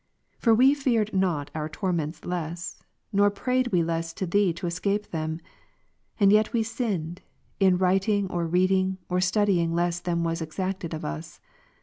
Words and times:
For 0.39 0.55
we 0.55 0.73
feared 0.73 1.13
not 1.13 1.51
our 1.53 1.69
torments 1.69 2.25
less; 2.25 2.81
nor 3.13 3.29
prayed 3.29 3.67
we 3.67 3.83
less 3.83 4.13
to 4.13 4.25
Thee 4.25 4.51
to 4.53 4.65
escape 4.65 5.11
them. 5.11 5.39
Andyet 6.19 6.53
we 6.53 6.63
sinned, 6.63 7.21
in 7.59 7.77
writing 7.77 8.27
or 8.31 8.47
reading 8.47 8.97
or 9.09 9.21
studying 9.21 9.75
less 9.75 9.99
than 9.99 10.23
was 10.23 10.41
exacted 10.41 10.95
of 10.95 11.05
us. 11.05 11.39